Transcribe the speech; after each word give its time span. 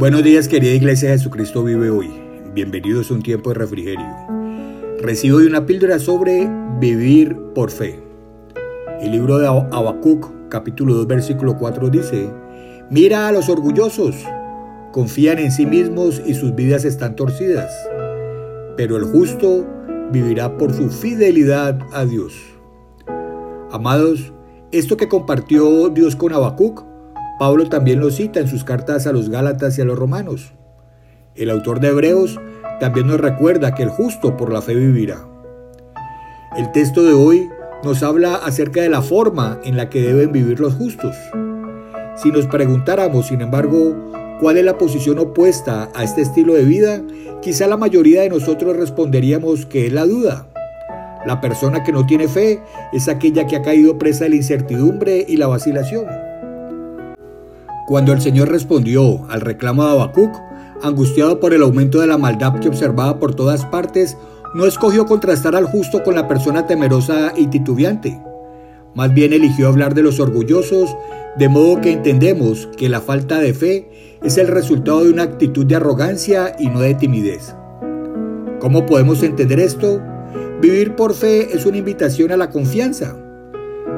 Buenos 0.00 0.24
días 0.24 0.48
querida 0.48 0.72
Iglesia 0.72 1.10
Jesucristo 1.10 1.62
vive 1.62 1.90
hoy. 1.90 2.08
Bienvenidos 2.54 3.10
a 3.10 3.14
un 3.14 3.22
tiempo 3.22 3.50
de 3.50 3.56
refrigerio. 3.56 4.06
Recibo 4.98 5.40
de 5.40 5.46
una 5.46 5.66
píldora 5.66 5.98
sobre 5.98 6.48
vivir 6.80 7.36
por 7.54 7.70
fe. 7.70 8.02
El 9.02 9.10
libro 9.10 9.38
de 9.38 9.46
Habacuc, 9.46 10.48
capítulo 10.48 10.94
2, 10.94 11.06
versículo 11.06 11.58
4 11.58 11.90
dice, 11.90 12.30
Mira 12.88 13.28
a 13.28 13.32
los 13.32 13.50
orgullosos, 13.50 14.16
confían 14.90 15.38
en 15.38 15.52
sí 15.52 15.66
mismos 15.66 16.22
y 16.24 16.32
sus 16.32 16.54
vidas 16.54 16.86
están 16.86 17.14
torcidas, 17.14 17.70
pero 18.78 18.96
el 18.96 19.04
justo 19.04 19.66
vivirá 20.10 20.56
por 20.56 20.72
su 20.72 20.88
fidelidad 20.88 21.78
a 21.92 22.06
Dios. 22.06 22.32
Amados, 23.70 24.32
esto 24.72 24.96
que 24.96 25.08
compartió 25.08 25.90
Dios 25.90 26.16
con 26.16 26.32
Habacuc 26.32 26.89
Pablo 27.40 27.70
también 27.70 28.00
lo 28.00 28.10
cita 28.10 28.38
en 28.38 28.48
sus 28.48 28.64
cartas 28.64 29.06
a 29.06 29.12
los 29.12 29.30
Gálatas 29.30 29.78
y 29.78 29.80
a 29.80 29.86
los 29.86 29.98
Romanos. 29.98 30.52
El 31.34 31.48
autor 31.48 31.80
de 31.80 31.88
Hebreos 31.88 32.38
también 32.80 33.06
nos 33.06 33.18
recuerda 33.18 33.74
que 33.74 33.82
el 33.82 33.88
justo 33.88 34.36
por 34.36 34.52
la 34.52 34.60
fe 34.60 34.74
vivirá. 34.74 35.26
El 36.54 36.70
texto 36.72 37.02
de 37.02 37.14
hoy 37.14 37.48
nos 37.82 38.02
habla 38.02 38.34
acerca 38.34 38.82
de 38.82 38.90
la 38.90 39.00
forma 39.00 39.58
en 39.64 39.78
la 39.78 39.88
que 39.88 40.02
deben 40.02 40.32
vivir 40.32 40.60
los 40.60 40.74
justos. 40.74 41.16
Si 42.14 42.30
nos 42.30 42.46
preguntáramos, 42.46 43.28
sin 43.28 43.40
embargo, 43.40 43.96
cuál 44.38 44.58
es 44.58 44.64
la 44.66 44.76
posición 44.76 45.18
opuesta 45.18 45.88
a 45.94 46.04
este 46.04 46.20
estilo 46.20 46.52
de 46.52 46.64
vida, 46.64 47.00
quizá 47.40 47.66
la 47.66 47.78
mayoría 47.78 48.20
de 48.20 48.28
nosotros 48.28 48.76
responderíamos 48.76 49.64
que 49.64 49.86
es 49.86 49.94
la 49.94 50.04
duda. 50.04 50.46
La 51.24 51.40
persona 51.40 51.84
que 51.84 51.92
no 51.92 52.04
tiene 52.04 52.28
fe 52.28 52.60
es 52.92 53.08
aquella 53.08 53.46
que 53.46 53.56
ha 53.56 53.62
caído 53.62 53.96
presa 53.96 54.24
de 54.24 54.30
la 54.30 54.36
incertidumbre 54.36 55.24
y 55.26 55.38
la 55.38 55.46
vacilación. 55.46 56.04
Cuando 57.90 58.12
el 58.12 58.20
Señor 58.20 58.48
respondió 58.50 59.28
al 59.28 59.40
reclamo 59.40 59.82
de 59.82 59.90
Habacuc, 59.90 60.32
angustiado 60.80 61.40
por 61.40 61.52
el 61.54 61.62
aumento 61.62 61.98
de 61.98 62.06
la 62.06 62.18
maldad 62.18 62.60
que 62.60 62.68
observaba 62.68 63.18
por 63.18 63.34
todas 63.34 63.66
partes, 63.66 64.16
no 64.54 64.64
escogió 64.64 65.06
contrastar 65.06 65.56
al 65.56 65.64
justo 65.64 66.04
con 66.04 66.14
la 66.14 66.28
persona 66.28 66.68
temerosa 66.68 67.32
y 67.36 67.48
titubeante. 67.48 68.22
Más 68.94 69.12
bien 69.12 69.32
eligió 69.32 69.66
hablar 69.66 69.94
de 69.94 70.04
los 70.04 70.20
orgullosos, 70.20 70.96
de 71.36 71.48
modo 71.48 71.80
que 71.80 71.90
entendemos 71.90 72.68
que 72.76 72.88
la 72.88 73.00
falta 73.00 73.40
de 73.40 73.54
fe 73.54 74.18
es 74.22 74.38
el 74.38 74.46
resultado 74.46 75.02
de 75.02 75.10
una 75.10 75.24
actitud 75.24 75.66
de 75.66 75.74
arrogancia 75.74 76.54
y 76.60 76.68
no 76.68 76.78
de 76.78 76.94
timidez. 76.94 77.56
¿Cómo 78.60 78.86
podemos 78.86 79.20
entender 79.24 79.58
esto? 79.58 80.00
Vivir 80.62 80.94
por 80.94 81.12
fe 81.12 81.56
es 81.56 81.66
una 81.66 81.78
invitación 81.78 82.30
a 82.30 82.36
la 82.36 82.50
confianza. 82.50 83.16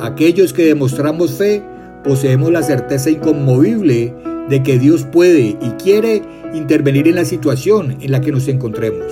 Aquellos 0.00 0.54
que 0.54 0.64
demostramos 0.64 1.32
fe 1.32 1.62
poseemos 2.04 2.52
la 2.52 2.62
certeza 2.62 3.10
inconmovible 3.10 4.14
de 4.48 4.62
que 4.62 4.78
Dios 4.78 5.04
puede 5.04 5.56
y 5.60 5.70
quiere 5.82 6.22
intervenir 6.52 7.08
en 7.08 7.16
la 7.16 7.24
situación 7.24 7.96
en 8.00 8.12
la 8.12 8.20
que 8.20 8.30
nos 8.30 8.46
encontremos. 8.46 9.06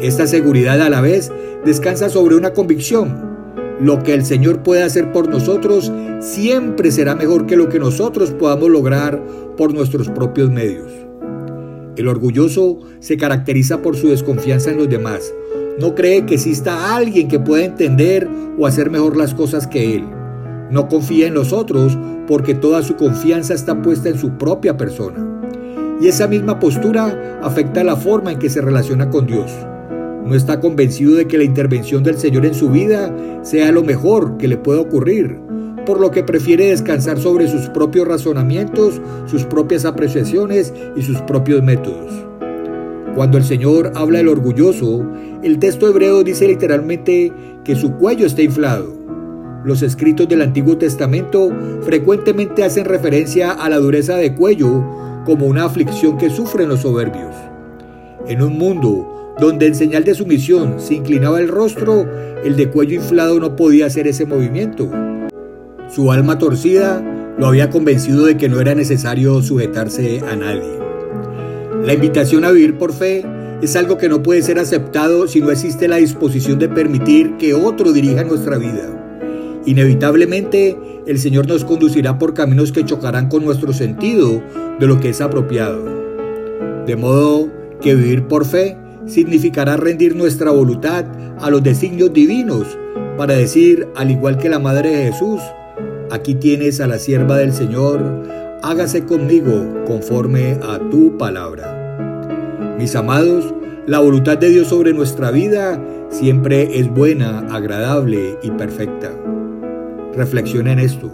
Esta 0.00 0.26
seguridad 0.26 0.80
a 0.82 0.90
la 0.90 1.00
vez 1.00 1.30
descansa 1.64 2.08
sobre 2.08 2.34
una 2.34 2.52
convicción. 2.52 3.32
Lo 3.80 4.02
que 4.02 4.14
el 4.14 4.24
Señor 4.24 4.62
puede 4.62 4.82
hacer 4.82 5.12
por 5.12 5.28
nosotros 5.28 5.92
siempre 6.20 6.90
será 6.90 7.14
mejor 7.14 7.46
que 7.46 7.56
lo 7.56 7.68
que 7.68 7.78
nosotros 7.78 8.32
podamos 8.32 8.68
lograr 8.68 9.22
por 9.56 9.72
nuestros 9.72 10.08
propios 10.08 10.50
medios. 10.50 10.90
El 11.96 12.08
orgulloso 12.08 12.80
se 13.00 13.16
caracteriza 13.16 13.82
por 13.82 13.96
su 13.96 14.08
desconfianza 14.08 14.70
en 14.70 14.78
los 14.78 14.88
demás. 14.88 15.32
No 15.78 15.94
cree 15.94 16.26
que 16.26 16.34
exista 16.34 16.96
alguien 16.96 17.28
que 17.28 17.38
pueda 17.38 17.64
entender 17.64 18.28
o 18.58 18.66
hacer 18.66 18.90
mejor 18.90 19.16
las 19.16 19.34
cosas 19.34 19.66
que 19.66 19.96
él. 19.96 20.04
No 20.70 20.88
confía 20.88 21.26
en 21.26 21.34
los 21.34 21.52
otros 21.52 21.98
porque 22.26 22.54
toda 22.54 22.82
su 22.82 22.96
confianza 22.96 23.54
está 23.54 23.80
puesta 23.82 24.08
en 24.08 24.18
su 24.18 24.38
propia 24.38 24.76
persona. 24.76 25.28
Y 26.00 26.08
esa 26.08 26.26
misma 26.26 26.58
postura 26.58 27.40
afecta 27.42 27.84
la 27.84 27.96
forma 27.96 28.32
en 28.32 28.38
que 28.38 28.50
se 28.50 28.60
relaciona 28.60 29.10
con 29.10 29.26
Dios. 29.26 29.50
No 30.24 30.34
está 30.34 30.60
convencido 30.60 31.14
de 31.14 31.26
que 31.26 31.38
la 31.38 31.44
intervención 31.44 32.02
del 32.02 32.16
Señor 32.16 32.46
en 32.46 32.54
su 32.54 32.70
vida 32.70 33.14
sea 33.42 33.72
lo 33.72 33.82
mejor 33.82 34.36
que 34.36 34.48
le 34.48 34.56
pueda 34.56 34.80
ocurrir, 34.80 35.38
por 35.84 36.00
lo 36.00 36.10
que 36.10 36.22
prefiere 36.22 36.66
descansar 36.68 37.18
sobre 37.18 37.48
sus 37.48 37.68
propios 37.68 38.06
razonamientos, 38.06 39.00
sus 39.26 39.44
propias 39.44 39.84
apreciaciones 39.84 40.72
y 40.96 41.02
sus 41.02 41.20
propios 41.22 41.62
métodos. 41.62 42.12
Cuando 43.14 43.36
el 43.36 43.44
Señor 43.44 43.92
habla 43.94 44.18
del 44.18 44.28
orgulloso, 44.28 45.04
el 45.42 45.58
texto 45.58 45.88
hebreo 45.88 46.22
dice 46.22 46.46
literalmente 46.46 47.32
que 47.64 47.74
su 47.74 47.92
cuello 47.94 48.26
está 48.26 48.42
inflado. 48.42 49.01
Los 49.64 49.82
escritos 49.82 50.28
del 50.28 50.42
Antiguo 50.42 50.76
Testamento 50.76 51.50
frecuentemente 51.82 52.64
hacen 52.64 52.84
referencia 52.84 53.52
a 53.52 53.68
la 53.68 53.78
dureza 53.78 54.16
de 54.16 54.34
cuello 54.34 54.84
como 55.24 55.46
una 55.46 55.64
aflicción 55.64 56.18
que 56.18 56.30
sufren 56.30 56.68
los 56.68 56.80
soberbios. 56.80 57.34
En 58.26 58.42
un 58.42 58.58
mundo 58.58 59.34
donde 59.38 59.66
en 59.66 59.74
señal 59.76 60.02
de 60.04 60.14
sumisión 60.14 60.80
se 60.80 60.94
inclinaba 60.94 61.38
el 61.38 61.48
rostro, 61.48 62.06
el 62.44 62.56
de 62.56 62.70
cuello 62.70 62.96
inflado 62.96 63.38
no 63.38 63.54
podía 63.54 63.86
hacer 63.86 64.08
ese 64.08 64.26
movimiento. 64.26 64.90
Su 65.88 66.10
alma 66.10 66.38
torcida 66.38 67.00
lo 67.38 67.46
había 67.46 67.70
convencido 67.70 68.26
de 68.26 68.36
que 68.36 68.48
no 68.48 68.60
era 68.60 68.74
necesario 68.74 69.40
sujetarse 69.42 70.20
a 70.28 70.34
nadie. 70.34 70.78
La 71.84 71.94
invitación 71.94 72.44
a 72.44 72.50
vivir 72.50 72.78
por 72.78 72.92
fe 72.92 73.24
es 73.62 73.76
algo 73.76 73.96
que 73.96 74.08
no 74.08 74.24
puede 74.24 74.42
ser 74.42 74.58
aceptado 74.58 75.28
si 75.28 75.40
no 75.40 75.52
existe 75.52 75.86
la 75.86 75.96
disposición 75.96 76.58
de 76.58 76.68
permitir 76.68 77.36
que 77.36 77.54
otro 77.54 77.92
dirija 77.92 78.24
nuestra 78.24 78.58
vida. 78.58 79.01
Inevitablemente, 79.64 80.76
el 81.06 81.18
Señor 81.18 81.46
nos 81.46 81.64
conducirá 81.64 82.18
por 82.18 82.34
caminos 82.34 82.72
que 82.72 82.84
chocarán 82.84 83.28
con 83.28 83.44
nuestro 83.44 83.72
sentido 83.72 84.42
de 84.80 84.86
lo 84.86 84.98
que 85.00 85.10
es 85.10 85.20
apropiado. 85.20 85.84
De 86.86 86.96
modo 86.96 87.48
que 87.80 87.94
vivir 87.94 88.24
por 88.24 88.44
fe 88.44 88.76
significará 89.06 89.76
rendir 89.76 90.16
nuestra 90.16 90.50
voluntad 90.50 91.04
a 91.40 91.50
los 91.50 91.62
designios 91.62 92.12
divinos 92.12 92.66
para 93.16 93.34
decir, 93.34 93.88
al 93.94 94.10
igual 94.10 94.38
que 94.38 94.48
la 94.48 94.58
Madre 94.58 94.90
de 94.90 95.12
Jesús, 95.12 95.40
aquí 96.10 96.34
tienes 96.34 96.80
a 96.80 96.86
la 96.86 96.98
sierva 96.98 97.38
del 97.38 97.52
Señor, 97.52 98.02
hágase 98.62 99.04
conmigo 99.04 99.84
conforme 99.86 100.58
a 100.62 100.78
tu 100.90 101.16
palabra. 101.18 102.76
Mis 102.78 102.96
amados, 102.96 103.54
la 103.86 103.98
voluntad 103.98 104.38
de 104.38 104.48
Dios 104.48 104.68
sobre 104.68 104.92
nuestra 104.92 105.30
vida 105.30 105.80
siempre 106.10 106.78
es 106.78 106.88
buena, 106.88 107.40
agradable 107.50 108.38
y 108.42 108.50
perfecta. 108.50 109.10
Reflexiona 110.14 110.72
en 110.72 110.78
esto. 110.78 111.10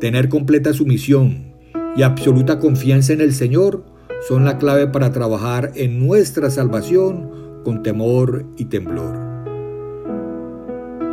Tener 0.00 0.28
completa 0.28 0.72
sumisión 0.72 1.52
y 1.96 2.02
absoluta 2.02 2.58
confianza 2.58 3.12
en 3.12 3.20
el 3.20 3.34
Señor 3.34 3.84
son 4.26 4.44
la 4.44 4.58
clave 4.58 4.86
para 4.86 5.12
trabajar 5.12 5.72
en 5.74 6.06
nuestra 6.06 6.50
salvación 6.50 7.62
con 7.64 7.82
temor 7.82 8.46
y 8.56 8.66
temblor. 8.66 9.18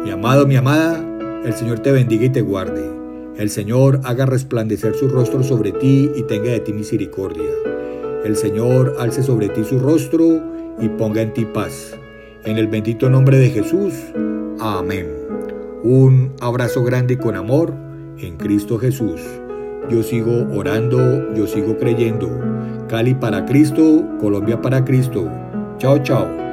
Mi 0.04 0.12
amado, 0.12 0.48
mi 0.48 0.56
amada, 0.56 1.04
el 1.44 1.54
Señor 1.54 1.80
te 1.80 1.92
bendiga 1.92 2.26
y 2.26 2.30
te 2.30 2.42
guarde. 2.42 2.90
El 3.38 3.50
Señor 3.50 4.00
haga 4.06 4.26
resplandecer 4.26 4.96
su 4.96 5.10
rostro 5.10 5.44
sobre 5.44 5.74
ti 5.74 6.10
y 6.16 6.24
tenga 6.24 6.52
de 6.52 6.62
ti 6.62 6.72
misericordia. 6.72 7.50
El 8.24 8.36
Señor 8.36 8.96
alce 9.00 9.24
sobre 9.24 9.50
ti 9.50 9.64
su 9.64 9.80
rostro 9.80 10.42
y 10.80 10.88
ponga 10.90 11.22
en 11.22 11.34
ti 11.34 11.46
paz. 11.46 11.94
En 12.46 12.58
el 12.58 12.68
bendito 12.68 13.10
nombre 13.10 13.38
de 13.38 13.50
Jesús. 13.50 13.94
Amén. 14.60 15.27
Un 15.84 16.34
abrazo 16.42 16.84
grande 16.84 17.18
con 17.18 17.36
amor 17.36 17.74
en 18.18 18.38
Cristo 18.38 18.80
Jesús. 18.80 19.22
Yo 19.90 20.02
sigo 20.02 20.48
orando, 20.52 21.34
yo 21.36 21.46
sigo 21.46 21.78
creyendo. 21.78 22.30
Cali 22.90 23.14
para 23.14 23.46
Cristo, 23.46 24.04
Colombia 24.20 24.60
para 24.60 24.84
Cristo. 24.84 25.30
Chao, 25.78 26.00
chao. 26.00 26.47